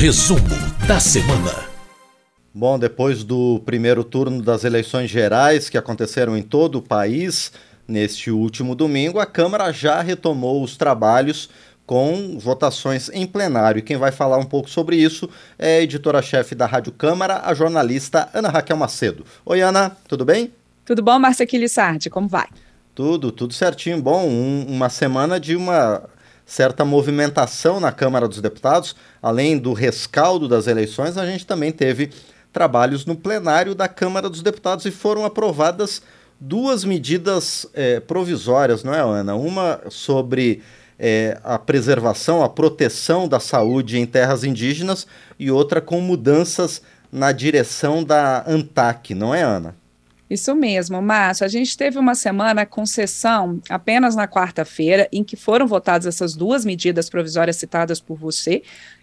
[0.00, 0.48] Resumo
[0.88, 1.68] da semana.
[2.54, 7.52] Bom, depois do primeiro turno das eleições gerais que aconteceram em todo o país,
[7.86, 11.50] neste último domingo, a Câmara já retomou os trabalhos
[11.84, 13.80] com votações em plenário.
[13.80, 15.28] E quem vai falar um pouco sobre isso
[15.58, 19.26] é a editora-chefe da Rádio Câmara, a jornalista Ana Raquel Macedo.
[19.44, 20.50] Oi, Ana, tudo bem?
[20.82, 22.08] Tudo bom, Márcia Quilissardi?
[22.08, 22.48] Como vai?
[22.94, 24.00] Tudo, tudo certinho.
[24.00, 26.08] Bom, um, uma semana de uma
[26.50, 32.10] certa movimentação na Câmara dos Deputados, além do rescaldo das eleições, a gente também teve
[32.52, 36.02] trabalhos no plenário da Câmara dos Deputados e foram aprovadas
[36.40, 39.36] duas medidas é, provisórias, não é, Ana?
[39.36, 40.60] Uma sobre
[40.98, 45.06] é, a preservação, a proteção da saúde em terras indígenas
[45.38, 49.76] e outra com mudanças na direção da ANTAC, não é, Ana?
[50.30, 51.44] Isso mesmo, Márcio.
[51.44, 56.36] A gente teve uma semana com sessão apenas na quarta-feira, em que foram votadas essas
[56.36, 58.62] duas medidas provisórias citadas por você,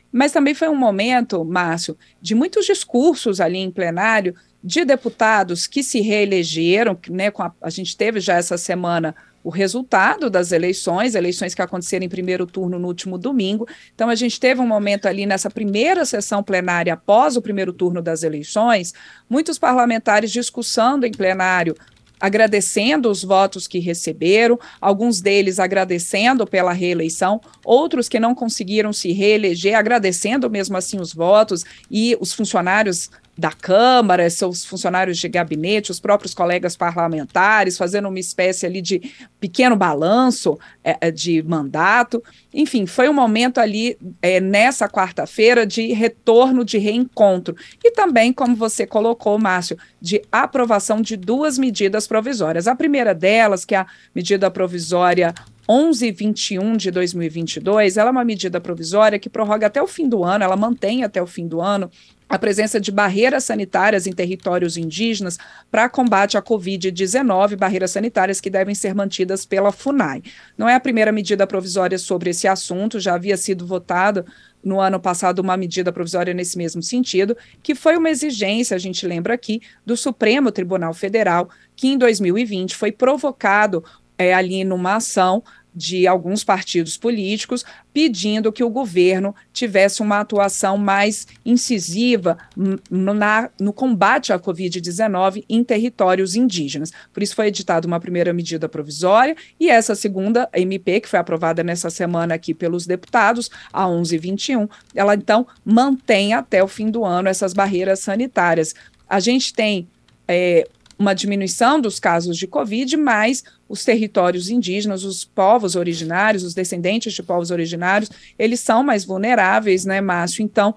[0.09, 5.83] mas também foi um momento, Márcio, de muitos discursos ali em plenário de deputados que
[5.83, 9.13] se reelegeram, né, a, a gente teve já essa semana
[9.47, 13.65] o resultado das eleições, eleições que aconteceram em primeiro turno no último domingo.
[13.95, 18.01] Então, a gente teve um momento ali nessa primeira sessão plenária após o primeiro turno
[18.01, 18.93] das eleições,
[19.29, 21.77] muitos parlamentares discussando em plenário
[22.19, 29.13] agradecendo os votos que receberam, alguns deles agradecendo pela reeleição, outros que não conseguiram se
[29.13, 35.91] reeleger, agradecendo mesmo assim os votos e os funcionários da Câmara, seus funcionários de gabinete,
[35.91, 42.23] os próprios colegas parlamentares, fazendo uma espécie ali de pequeno balanço é, é, de mandato.
[42.51, 47.55] Enfim, foi um momento ali é, nessa quarta-feira de retorno, de reencontro.
[47.83, 52.67] E também, como você colocou, Márcio, de aprovação de duas medidas provisórias.
[52.67, 55.33] A primeira delas, que é a medida provisória
[55.69, 60.45] 1121 de 2022, ela é uma medida provisória que prorroga até o fim do ano,
[60.45, 61.91] ela mantém até o fim do ano
[62.29, 65.37] a presença de barreiras sanitárias em territórios indígenas
[65.71, 70.21] para combate à Covid-19, barreiras sanitárias que devem ser mantidas pela FUNAI.
[70.57, 74.25] Não é a primeira medida provisória sobre esse assunto, já havia sido votada
[74.63, 79.07] no ano passado uma medida provisória nesse mesmo sentido, que foi uma exigência, a gente
[79.07, 83.83] lembra aqui, do Supremo Tribunal Federal, que em 2020 foi provocado
[84.17, 85.43] é, ali numa ação
[85.77, 93.49] de alguns partidos políticos pedindo que o governo tivesse uma atuação mais incisiva no, na,
[93.59, 96.91] no combate à Covid-19 em territórios indígenas.
[97.13, 101.63] Por isso foi editada uma primeira medida provisória e essa segunda MP, que foi aprovada
[101.63, 107.29] nessa semana aqui pelos deputados, a 1121, ela então mantém até o fim do ano
[107.29, 108.73] essas barreiras sanitárias.
[109.07, 109.87] A gente tem
[110.27, 116.53] é, uma diminuição dos casos de Covid, mas os territórios indígenas, os povos originários, os
[116.53, 120.43] descendentes de povos originários, eles são mais vulneráveis, né, Márcio?
[120.43, 120.73] Então,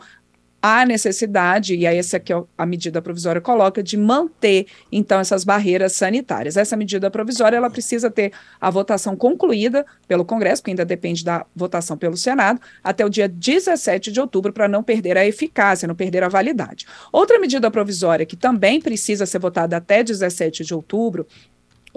[0.63, 2.23] há necessidade, e aí essa é
[2.57, 6.57] a medida provisória coloca, de manter, então, essas barreiras sanitárias.
[6.57, 11.47] Essa medida provisória, ela precisa ter a votação concluída pelo Congresso, que ainda depende da
[11.55, 15.95] votação pelo Senado, até o dia 17 de outubro, para não perder a eficácia, não
[15.95, 16.87] perder a validade.
[17.13, 21.27] Outra medida provisória que também precisa ser votada até 17 de outubro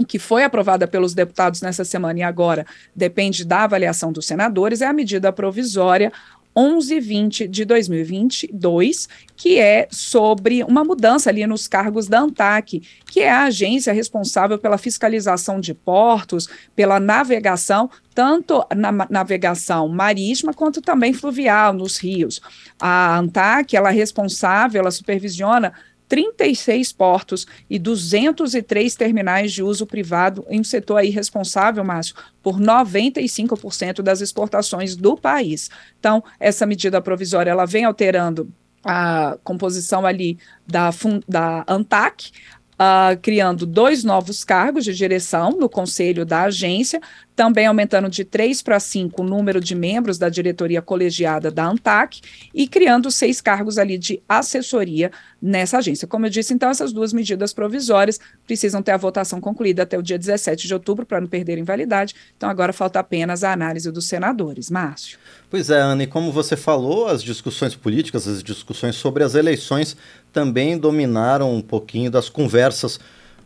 [0.07, 2.65] que foi aprovada pelos deputados nessa semana e agora
[2.95, 6.11] depende da avaliação dos senadores, é a medida provisória
[6.55, 13.31] 1120 de 2022, que é sobre uma mudança ali nos cargos da ANTAC, que é
[13.31, 21.13] a agência responsável pela fiscalização de portos, pela navegação, tanto na navegação marítima quanto também
[21.13, 22.39] fluvial nos rios.
[22.79, 25.73] A ANTAC, ela é responsável, ela supervisiona
[26.13, 32.59] 36 portos e 203 terminais de uso privado em um setor aí responsável, Márcio, por
[32.59, 35.71] 95% das exportações do país.
[35.99, 38.47] Então, essa medida provisória ela vem alterando
[38.83, 40.37] a composição ali
[40.67, 40.91] da,
[41.27, 42.29] da ANTAC,
[42.73, 47.01] uh, criando dois novos cargos de direção no conselho da agência,
[47.35, 52.21] também aumentando de três para cinco o número de membros da diretoria colegiada da ANTAC
[52.53, 55.11] e criando seis cargos ali de assessoria
[55.43, 56.07] nessa agência.
[56.07, 58.17] Como eu disse, então, essas duas medidas provisórias
[58.47, 62.15] precisam ter a votação concluída até o dia 17 de outubro para não perderem validade.
[62.37, 64.69] Então, agora falta apenas a análise dos senadores.
[64.69, 65.19] Márcio.
[65.49, 69.97] Pois é, Ana, e como você falou, as discussões políticas, as discussões sobre as eleições
[70.31, 72.97] também dominaram um pouquinho das conversas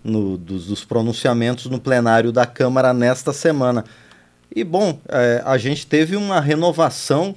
[0.04, 3.84] no, dos, dos, pronunciamentos no plenário da Câmara nesta semana.
[4.56, 7.36] E, bom, é, a gente teve uma renovação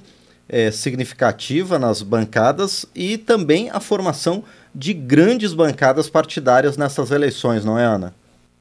[0.51, 4.43] é, significativa nas bancadas e também a formação
[4.75, 8.13] de grandes bancadas partidárias nessas eleições, não é, Ana?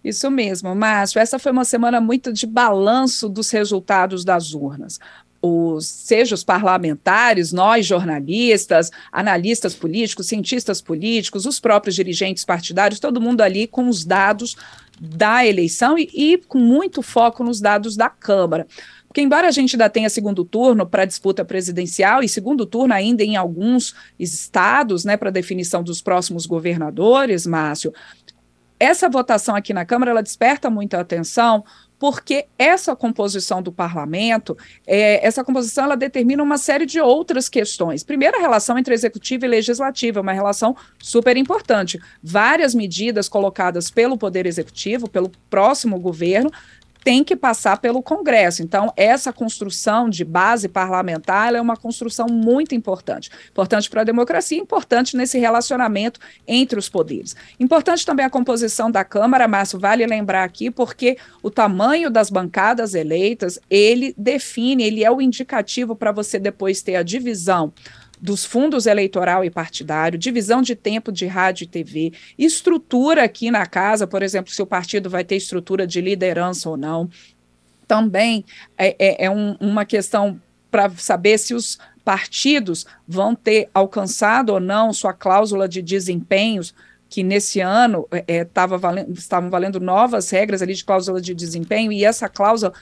[0.02, 1.18] Isso mesmo, Márcio.
[1.18, 5.00] Essa foi uma semana muito de balanço dos resultados das urnas.
[5.42, 13.20] os, seja os parlamentares, nós jornalistas, analistas políticos, cientistas políticos, os próprios dirigentes partidários, todo
[13.20, 14.54] mundo ali com os dados
[15.00, 18.66] da eleição e, e com muito foco nos dados da Câmara.
[19.10, 23.24] Porque, embora a gente ainda tenha segundo turno para disputa presidencial e segundo turno ainda
[23.24, 27.92] em alguns estados, né, para definição dos próximos governadores, Márcio,
[28.78, 31.64] essa votação aqui na Câmara ela desperta muita atenção
[31.98, 38.04] porque essa composição do parlamento, é, essa composição ela determina uma série de outras questões.
[38.04, 42.00] Primeiro, a relação entre executivo e legislativo, é uma relação super importante.
[42.22, 46.50] Várias medidas colocadas pelo Poder Executivo, pelo próximo governo,
[47.02, 48.62] tem que passar pelo Congresso.
[48.62, 53.30] Então, essa construção de base parlamentar é uma construção muito importante.
[53.50, 57.34] Importante para a democracia, importante nesse relacionamento entre os poderes.
[57.58, 62.94] Importante também a composição da Câmara, Márcio, vale lembrar aqui, porque o tamanho das bancadas
[62.94, 67.72] eleitas, ele define, ele é o indicativo para você depois ter a divisão
[68.20, 73.64] dos fundos eleitoral e partidário, divisão de tempo de rádio e TV, estrutura aqui na
[73.64, 77.08] casa, por exemplo, se o partido vai ter estrutura de liderança ou não.
[77.88, 78.44] Também
[78.76, 80.40] é, é, é um, uma questão
[80.70, 86.74] para saber se os partidos vão ter alcançado ou não sua cláusula de desempenhos,
[87.08, 88.46] que nesse ano é, é
[88.78, 92.72] valendo, estavam valendo novas regras ali de cláusula de desempenho, e essa cláusula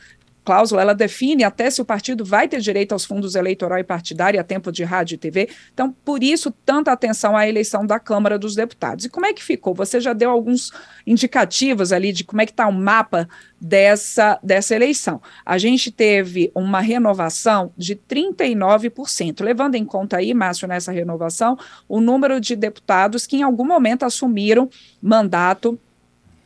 [0.48, 4.40] cláusula, ela define até se o partido vai ter direito aos fundos eleitoral e partidário
[4.40, 5.50] a tempo de rádio e TV.
[5.74, 9.04] Então, por isso, tanta atenção à eleição da Câmara dos Deputados.
[9.04, 9.74] E como é que ficou?
[9.74, 10.72] Você já deu alguns
[11.06, 13.28] indicativos ali de como é que está o mapa
[13.60, 15.20] dessa, dessa eleição.
[15.44, 22.00] A gente teve uma renovação de 39%, levando em conta aí, Márcio, nessa renovação, o
[22.00, 24.70] número de deputados que em algum momento assumiram
[25.02, 25.78] mandato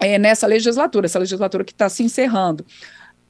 [0.01, 2.67] é, nessa legislatura, essa legislatura que está se encerrando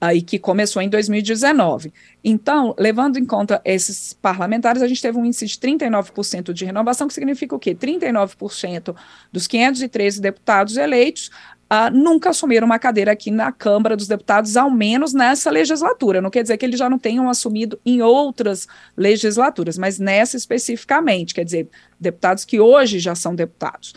[0.03, 1.93] aí que começou em 2019.
[2.25, 7.07] Então, levando em conta esses parlamentares, a gente teve um índice de 39% de renovação,
[7.07, 7.73] que significa o quê?
[7.73, 8.97] 39%
[9.31, 11.31] dos 513 deputados eleitos
[11.73, 16.21] Uh, nunca assumiram uma cadeira aqui na Câmara dos Deputados, ao menos nessa legislatura.
[16.21, 21.33] Não quer dizer que eles já não tenham assumido em outras legislaturas, mas nessa especificamente,
[21.33, 23.95] quer dizer, deputados que hoje já são deputados.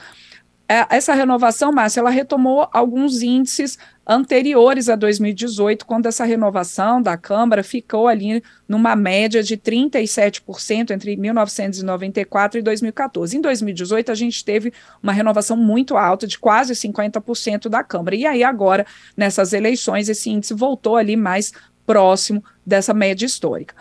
[0.71, 7.17] Uh, essa renovação, Márcia, ela retomou alguns índices anteriores a 2018, quando essa renovação da
[7.17, 13.37] Câmara ficou ali numa média de 37% entre 1994 e 2014.
[13.37, 14.71] Em 2018, a gente teve
[15.01, 18.15] uma renovação muito alta, de quase 50% da Câmara.
[18.15, 18.85] E aí, agora,
[19.17, 21.51] nessas eleições, esse índice voltou ali mais
[21.85, 23.75] próximo dessa média histórica.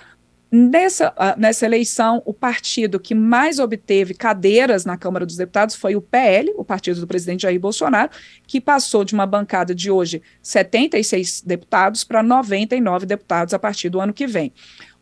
[0.57, 5.97] Nessa, uh, nessa eleição, o partido que mais obteve cadeiras na Câmara dos Deputados foi
[5.97, 8.09] o PL, o partido do presidente Jair Bolsonaro,
[8.47, 14.01] que passou de uma bancada de hoje 76 deputados para 99 deputados a partir do
[14.01, 14.53] ano que vem.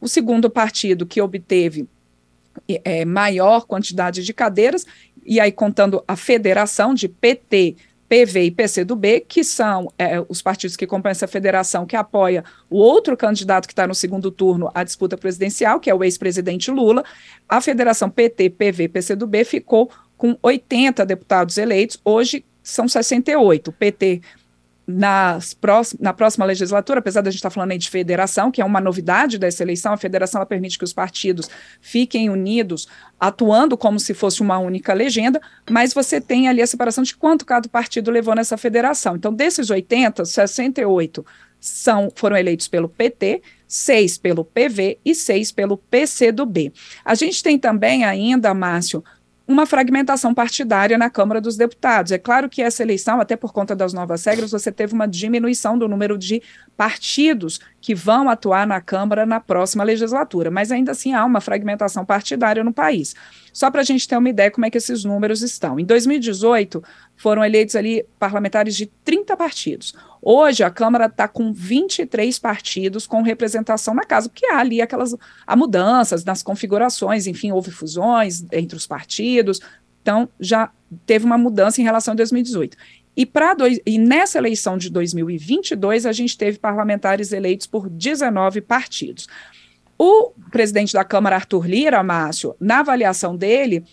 [0.00, 1.86] O segundo partido que obteve
[2.66, 4.86] é, maior quantidade de cadeiras,
[5.22, 7.76] e aí contando a federação de PT,
[8.12, 12.76] PV e PCdoB, que são é, os partidos que compõem essa federação que apoia o
[12.76, 17.02] outro candidato que está no segundo turno à disputa presidencial, que é o ex-presidente Lula.
[17.48, 23.68] A federação PT, PV e PCdoB ficou com 80 deputados eleitos, hoje são 68.
[23.68, 24.20] O PT
[24.86, 28.60] nas próxim, na próxima legislatura, apesar da gente estar tá falando aí de federação, que
[28.60, 31.48] é uma novidade dessa eleição, a federação ela permite que os partidos
[31.80, 32.88] fiquem unidos,
[33.18, 37.46] atuando como se fosse uma única legenda, mas você tem ali a separação de quanto
[37.46, 39.16] cada partido levou nessa federação.
[39.16, 41.24] Então, desses 80, 68
[41.60, 46.72] são, foram eleitos pelo PT, seis pelo PV e seis pelo PCdoB.
[47.04, 49.02] A gente tem também ainda, Márcio,
[49.46, 52.12] uma fragmentação partidária na Câmara dos Deputados.
[52.12, 55.76] É claro que essa eleição, até por conta das novas regras, você teve uma diminuição
[55.76, 56.42] do número de
[56.76, 62.04] partidos que vão atuar na Câmara na próxima legislatura, mas ainda assim há uma fragmentação
[62.04, 63.14] partidária no país.
[63.52, 65.78] Só para a gente ter uma ideia como é que esses números estão.
[65.78, 66.82] Em 2018,
[67.16, 69.94] foram eleitos ali parlamentares de 30 partidos.
[70.20, 75.14] Hoje a Câmara está com 23 partidos com representação na casa, porque há ali aquelas
[75.46, 79.60] há mudanças nas configurações, enfim, houve fusões entre os partidos,
[80.00, 80.70] então já
[81.04, 82.76] teve uma mudança em relação a 2018.
[83.14, 89.28] E, dois, e nessa eleição de 2022, a gente teve parlamentares eleitos por 19 partidos.
[90.04, 93.84] O presidente da Câmara, Arthur Lira, Márcio, na avaliação dele,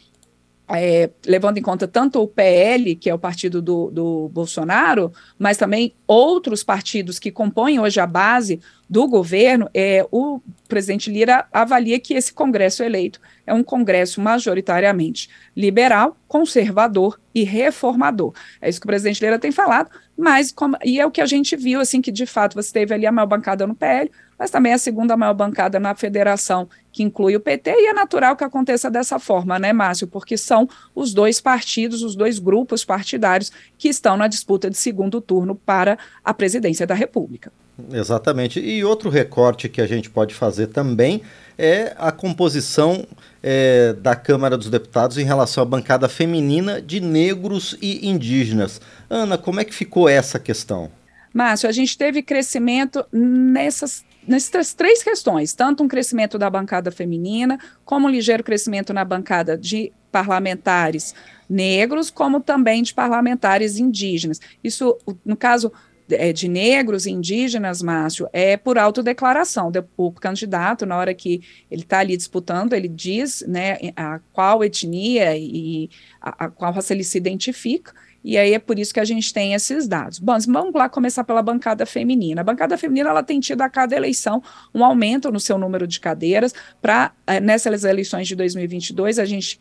[0.68, 5.56] é, levando em conta tanto o PL, que é o partido do, do Bolsonaro, mas
[5.56, 12.00] também outros partidos que compõem hoje a base do governo, é, o presidente Lira avalia
[12.00, 18.34] que esse Congresso eleito é um Congresso majoritariamente liberal, conservador e reformador.
[18.60, 21.26] É isso que o presidente Lira tem falado, mas como, e é o que a
[21.26, 24.52] gente viu, assim, que de fato você teve ali a maior bancada no PL, mas
[24.52, 28.44] também a segunda maior bancada na federação, que inclui o PT, e é natural que
[28.44, 30.08] aconteça dessa forma, né, Márcio?
[30.08, 35.22] Porque são os dois partidos, os dois grupos partidários que estão na disputa de segundo
[35.22, 37.50] turno para a presidência da República.
[37.92, 38.60] Exatamente.
[38.60, 41.22] E outro recorte que a gente pode fazer também
[41.58, 43.06] é a composição
[43.44, 48.80] é, da Câmara dos Deputados em relação à bancada feminina de negros e indígenas.
[49.10, 50.90] Ana, como é que ficou essa questão?
[51.34, 57.58] Márcio, a gente teve crescimento nessas nessas três questões, tanto um crescimento da bancada feminina,
[57.84, 61.16] como um ligeiro crescimento na bancada de parlamentares
[61.50, 64.40] negros, como também de parlamentares indígenas.
[64.64, 64.96] Isso,
[65.26, 65.72] no caso
[66.12, 69.72] é, de negros e indígenas, Márcio, é por autodeclaração.
[69.98, 75.38] O candidato, na hora que ele está ali disputando, ele diz né, a qual etnia
[75.38, 75.90] e
[76.22, 79.34] a, a qual raça ele se identifica, e aí é por isso que a gente
[79.34, 80.20] tem esses dados.
[80.20, 82.42] Bom, vamos lá começar pela bancada feminina.
[82.42, 86.00] A bancada feminina ela tem tido a cada eleição um aumento no seu número de
[86.00, 86.54] cadeiras.
[86.82, 89.60] Para eh, nessas eleições de 2022 a gente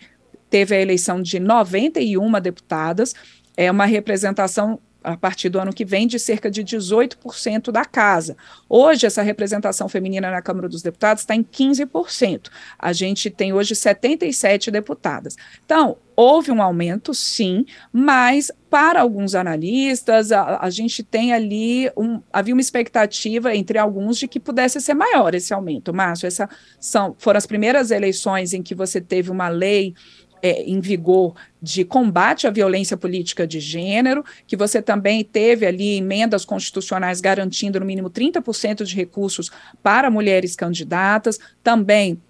[0.50, 3.14] teve a eleição de 91 deputadas,
[3.56, 8.36] é uma representação a partir do ano que vem, de cerca de 18% da casa.
[8.68, 12.48] Hoje, essa representação feminina na Câmara dos Deputados está em 15%.
[12.78, 15.36] A gente tem hoje 77 deputadas.
[15.64, 22.20] Então, houve um aumento, sim, mas para alguns analistas, a, a gente tem ali, um,
[22.32, 25.94] havia uma expectativa entre alguns de que pudesse ser maior esse aumento.
[25.94, 26.48] Márcio, essa
[26.80, 29.94] são, foram as primeiras eleições em que você teve uma lei
[30.42, 35.97] é, em vigor de combate à violência política de gênero, que você também teve ali
[35.97, 39.50] emendas constitucionais garantindo no mínimo 30% de recursos
[39.83, 42.21] para mulheres candidatas, também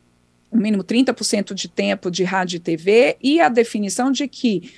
[0.50, 4.72] no mínimo 30% de tempo de rádio e TV, e a definição de que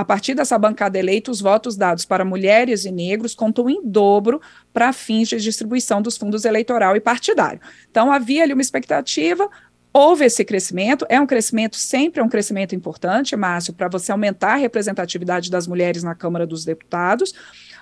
[0.00, 4.40] a partir dessa bancada eleita, os votos dados para mulheres e negros contam em dobro
[4.72, 7.60] para fins de distribuição dos fundos eleitoral e partidário.
[7.90, 9.46] Então, havia ali uma expectativa,
[9.92, 14.52] Houve esse crescimento, é um crescimento, sempre é um crescimento importante, Márcio, para você aumentar
[14.52, 17.34] a representatividade das mulheres na Câmara dos Deputados,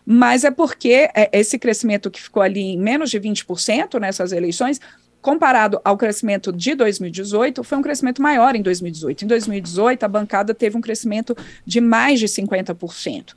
[0.07, 4.81] mas é porque é, esse crescimento que ficou ali em menos de 20% nessas eleições,
[5.21, 9.27] comparado ao crescimento de 2018, foi um crescimento maior em 2018.
[9.27, 11.37] Em 2018, a bancada teve um crescimento
[11.67, 13.33] de mais de 50%.
[13.33, 13.35] Uh,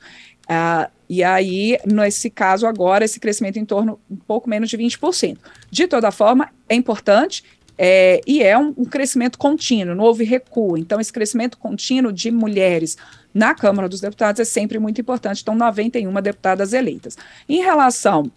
[0.48, 5.36] ah, e aí, nesse caso agora, esse crescimento em torno um pouco menos de 20%.
[5.70, 7.44] De toda forma, é importante
[7.78, 10.76] é, e é um, um, crescimento contínuo, não houve recuo.
[10.76, 12.96] Então, esse crescimento contínuo de mulheres
[13.32, 15.42] na Câmara dos Deputados é sempre muito importante.
[15.42, 17.16] Então, 91 deputadas eleitas.
[17.48, 18.30] Em relação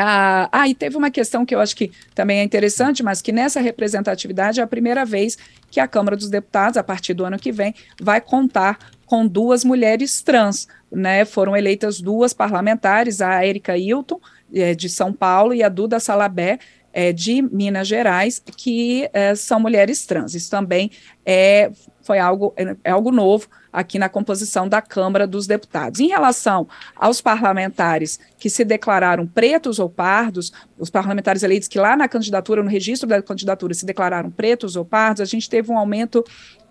[0.00, 3.32] ah, ah, e teve uma questão que eu acho que também é interessante, mas que
[3.32, 5.36] nessa representatividade é a primeira vez
[5.70, 9.64] que a Câmara dos Deputados, a partir do ano que vem, vai contar com duas
[9.64, 10.68] mulheres trans.
[10.92, 11.24] Né?
[11.24, 14.20] Foram eleitas duas parlamentares, a Erika Hilton,
[14.54, 16.60] é, de São Paulo, e a Duda Salabé,
[16.92, 20.34] é, de Minas Gerais, que é, são mulheres trans.
[20.34, 20.90] Isso também
[21.24, 21.70] é,
[22.02, 26.00] foi algo, é, é algo novo aqui na composição da Câmara dos Deputados.
[26.00, 26.66] Em relação
[26.96, 32.62] aos parlamentares que se declararam pretos ou pardos, os parlamentares eleitos que lá na candidatura,
[32.62, 36.24] no registro da candidatura, se declararam pretos ou pardos, a gente teve um aumento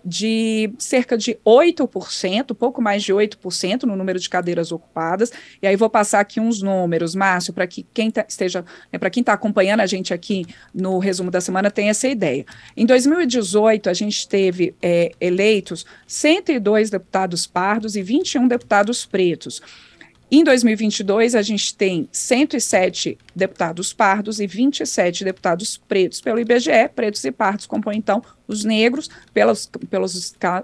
[0.04, 5.32] de cerca de 8%, pouco mais de 8% no número de cadeiras ocupadas.
[5.60, 9.10] E aí vou passar aqui uns números, Márcio, para que quem tá, esteja, né, para
[9.10, 12.44] quem está acompanhando a gente aqui no resumo da semana tenha essa ideia.
[12.76, 19.60] Em 2018, a gente teve é, eleitos 102 deputados pardos e 21 deputados pretos.
[20.30, 26.20] Em 2022, a gente tem 107 deputados pardos e 27 deputados pretos.
[26.20, 29.70] Pelo IBGE, pretos e pardos compõem, então, os negros, pelos,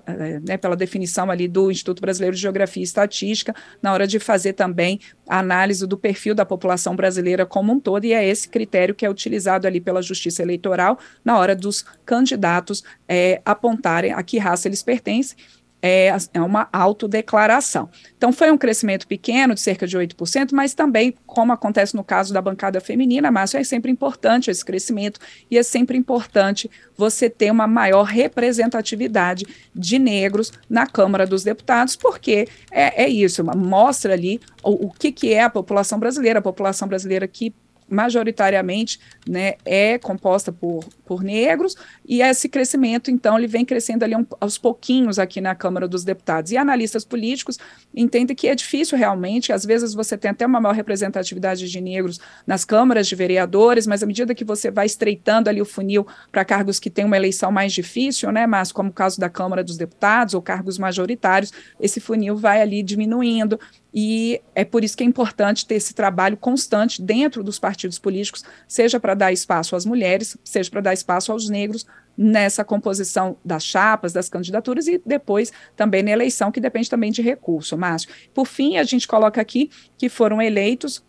[0.06, 4.18] eh, né, pela definição ali do Instituto Brasileiro de Geografia e Estatística, na hora de
[4.18, 8.46] fazer também a análise do perfil da população brasileira como um todo, e é esse
[8.46, 14.22] critério que é utilizado ali pela Justiça Eleitoral na hora dos candidatos é, apontarem a
[14.22, 15.38] que raça eles pertencem
[15.86, 17.90] é, é uma autodeclaração.
[18.16, 22.32] Então, foi um crescimento pequeno, de cerca de 8%, mas também, como acontece no caso
[22.32, 27.50] da bancada feminina, Márcio, é sempre importante esse crescimento e é sempre importante você ter
[27.50, 34.40] uma maior representatividade de negros na Câmara dos Deputados, porque é, é isso, mostra ali
[34.62, 37.52] o, o que, que é a população brasileira, a população brasileira que
[37.94, 44.14] majoritariamente né, é composta por, por negros, e esse crescimento, então, ele vem crescendo ali
[44.14, 46.52] um, aos pouquinhos aqui na Câmara dos Deputados.
[46.52, 47.58] E analistas políticos
[47.94, 52.20] entendem que é difícil realmente, às vezes você tem até uma maior representatividade de negros
[52.46, 56.44] nas câmaras de vereadores, mas à medida que você vai estreitando ali o funil para
[56.44, 59.76] cargos que têm uma eleição mais difícil, né, mas como o caso da Câmara dos
[59.76, 63.58] Deputados ou cargos majoritários, esse funil vai ali diminuindo,
[63.96, 68.44] e é por isso que é importante ter esse trabalho constante dentro dos partidos políticos,
[68.66, 71.86] seja para dar espaço às mulheres, seja para dar espaço aos negros
[72.16, 77.22] nessa composição das chapas, das candidaturas e depois também na eleição, que depende também de
[77.22, 78.08] recurso, Márcio.
[78.32, 81.02] Por fim, a gente coloca aqui que foram eleitos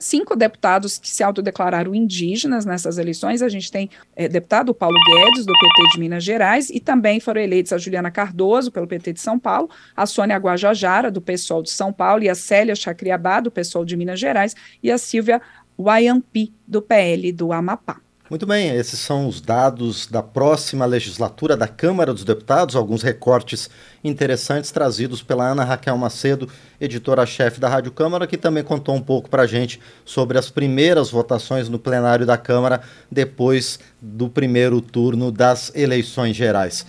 [0.00, 3.42] cinco deputados que se autodeclararam indígenas nessas eleições.
[3.42, 7.40] A gente tem é, deputado Paulo Guedes, do PT de Minas Gerais, e também foram
[7.40, 11.70] eleitos a Juliana Cardoso, pelo PT de São Paulo, a Sônia Guajajara, do PSOL de
[11.70, 15.40] São Paulo, e a Célia Chacriabá, do PSOL de Minas Gerais, e a Silvia
[15.82, 18.00] Wayampi, do PL do Amapá.
[18.30, 23.68] Muito bem, esses são os dados da próxima legislatura da Câmara dos Deputados, alguns recortes
[24.04, 26.48] interessantes trazidos pela Ana Raquel Macedo,
[26.80, 31.10] editora-chefe da Rádio Câmara, que também contou um pouco para a gente sobre as primeiras
[31.10, 36.86] votações no plenário da Câmara depois do primeiro turno das eleições gerais.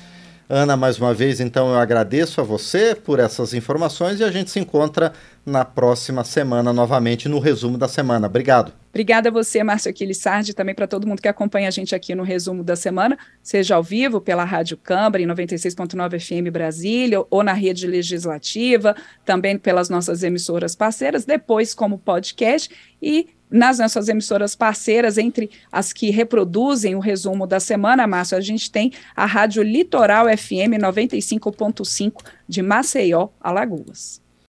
[0.48, 4.51] Ana, mais uma vez, então eu agradeço a você por essas informações e a gente
[4.51, 5.12] se encontra
[5.43, 8.27] na próxima semana novamente no resumo da semana.
[8.27, 8.80] Obrigado.
[8.91, 10.21] Obrigada a você, Márcio Aquiles
[10.53, 13.83] também para todo mundo que acompanha a gente aqui no resumo da semana, seja ao
[13.83, 18.93] vivo pela Rádio Câmara, em 96.9 FM Brasília, ou na rede legislativa,
[19.24, 22.69] também pelas nossas emissoras parceiras, depois como podcast
[23.01, 28.41] e nas nossas emissoras parceiras, entre as que reproduzem o resumo da semana, Márcio, a
[28.41, 34.21] gente tem a Rádio Litoral FM 95.5 de Maceió, Alagoas.